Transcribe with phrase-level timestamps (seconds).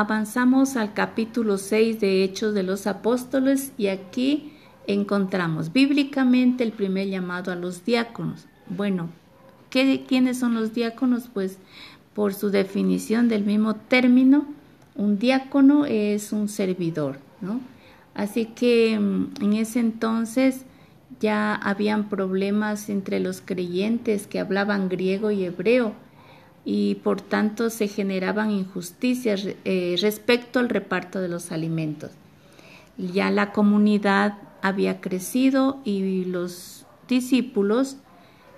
[0.00, 4.52] avanzamos al capítulo 6 de Hechos de los Apóstoles y aquí
[4.88, 8.46] encontramos bíblicamente el primer llamado a los diáconos.
[8.68, 9.08] Bueno,
[9.70, 11.30] ¿qué, ¿quiénes son los diáconos?
[11.32, 11.58] Pues
[12.12, 14.46] por su definición del mismo término,
[14.96, 17.60] un diácono es un servidor, ¿no?
[18.14, 20.64] Así que mm, en ese entonces
[21.20, 25.94] ya habían problemas entre los creyentes que hablaban griego y hebreo
[26.64, 32.10] y por tanto se generaban injusticias eh, respecto al reparto de los alimentos.
[32.96, 37.96] Ya la comunidad había crecido y los discípulos,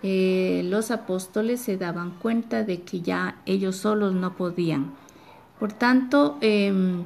[0.03, 4.93] eh, los apóstoles se daban cuenta de que ya ellos solos no podían.
[5.59, 7.05] Por tanto, em,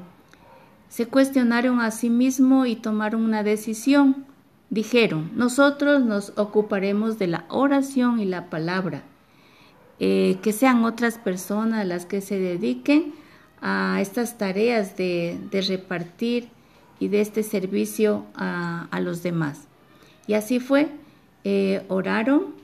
[0.89, 4.27] se cuestionaron a sí mismos y tomaron una decisión.
[4.71, 9.03] Dijeron, nosotros nos ocuparemos de la oración y la palabra,
[10.01, 13.15] eh, que sean otras personas las que se dediquen
[13.63, 16.49] a estas tareas de, repartir
[16.99, 19.69] y de este servicio a, los demás.
[20.27, 20.89] Y así fue,
[21.45, 22.55] eh, oraron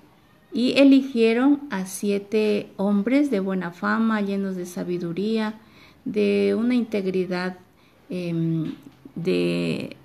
[0.52, 5.60] y eligieron a siete hombres de buena fama, llenos de sabiduría,
[6.04, 7.58] de una integridad
[8.08, 8.74] Em,
[9.16, 9.96] de,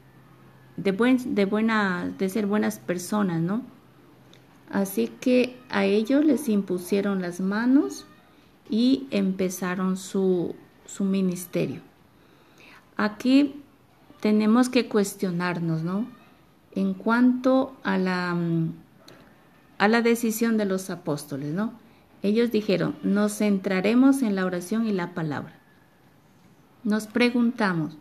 [0.77, 3.61] de, de, buena, de ser buenas personas, ¿no?
[4.71, 8.05] Así que a ellos les impusieron las manos
[8.69, 10.55] y empezaron su,
[10.85, 11.81] su ministerio.
[12.95, 13.61] Aquí
[14.21, 16.07] tenemos que cuestionarnos, ¿no?
[16.73, 18.37] En cuanto a la,
[19.77, 21.73] a la decisión de los apóstoles, ¿no?
[22.23, 25.59] Ellos dijeron, nos centraremos en la oración y la palabra.
[26.83, 27.97] Nos preguntamos,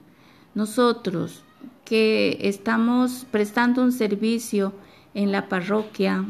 [0.55, 1.43] nosotros
[1.85, 4.73] que estamos prestando un servicio
[5.15, 6.27] en la parroquia,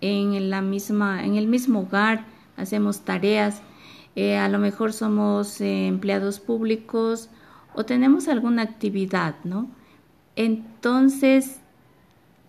[0.00, 2.24] en, la misma, en el mismo hogar,
[2.56, 3.62] hacemos tareas,
[4.16, 7.28] eh, a lo mejor somos eh, empleados públicos
[7.74, 9.68] o tenemos alguna actividad, ¿no?
[10.36, 11.60] Entonces,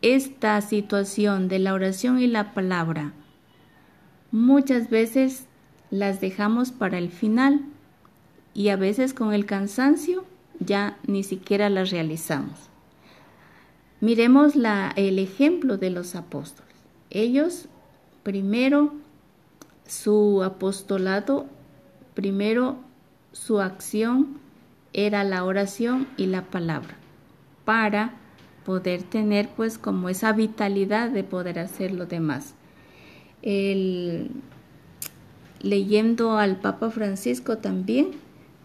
[0.01, 3.13] esta situación de la oración y la palabra,
[4.31, 5.45] muchas veces
[5.91, 7.61] las dejamos para el final
[8.53, 10.25] y a veces con el cansancio
[10.59, 12.69] ya ni siquiera las realizamos.
[14.01, 16.69] Miremos la, el ejemplo de los apóstoles.
[17.09, 17.67] Ellos,
[18.23, 18.93] primero,
[19.87, 21.47] su apostolado,
[22.13, 22.77] primero
[23.31, 24.39] su acción
[24.93, 26.95] era la oración y la palabra,
[27.65, 28.13] para
[28.65, 32.53] poder tener pues como esa vitalidad de poder hacer lo demás.
[33.41, 34.31] El,
[35.61, 38.11] leyendo al Papa Francisco también,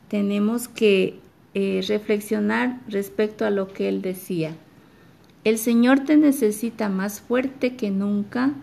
[0.08, 1.20] tenemos que
[1.54, 4.56] eh, reflexionar respecto a lo que él decía.
[5.44, 8.54] El Señor te necesita más fuerte que nunca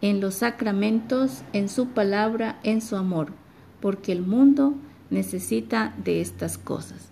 [0.00, 3.32] en los sacramentos, en su palabra, en su amor,
[3.80, 4.74] porque el mundo
[5.10, 7.10] necesita de estas cosas.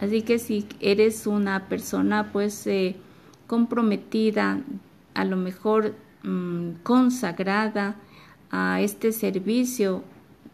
[0.00, 2.96] Así que si eres una persona pues eh,
[3.46, 4.62] comprometida,
[5.14, 7.96] a lo mejor mm, consagrada
[8.50, 10.02] a este servicio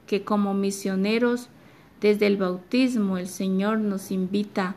[0.09, 1.49] que como misioneros
[2.01, 4.75] desde el bautismo el Señor nos invita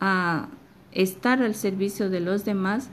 [0.00, 0.48] a
[0.92, 2.88] estar al servicio de los demás,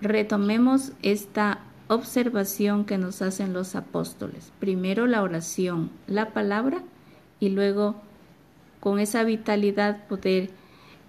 [0.00, 4.52] retomemos esta observación que nos hacen los apóstoles.
[4.58, 6.82] Primero la oración, la palabra
[7.40, 7.96] y luego
[8.80, 10.50] con esa vitalidad poder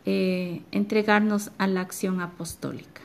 [0.05, 3.01] eh, entregarnos a la acción apostólica.